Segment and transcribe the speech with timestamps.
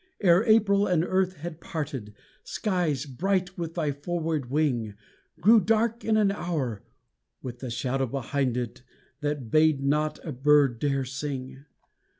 [0.21, 4.95] Ere April and earth had parted, Skies, bright with thy forward wing,
[5.39, 6.81] Grew dark in an hour
[7.43, 8.81] with the shadow behind it,
[9.19, 11.65] that bade not a bird dare sing.